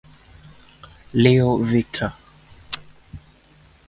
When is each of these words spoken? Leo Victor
Leo 1.13 1.61
Victor 1.61 2.11